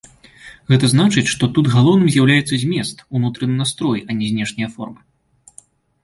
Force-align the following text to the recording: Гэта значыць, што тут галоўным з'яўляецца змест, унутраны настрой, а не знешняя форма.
Гэта 0.71 0.87
значыць, 0.93 1.31
што 1.33 1.49
тут 1.57 1.67
галоўным 1.73 2.07
з'яўляецца 2.15 2.59
змест, 2.63 3.03
унутраны 3.19 3.55
настрой, 3.59 3.99
а 4.09 4.17
не 4.23 4.31
знешняя 4.31 4.69
форма. 4.79 5.01